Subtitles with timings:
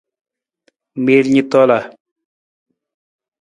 [1.03, 1.77] Miil ni tola.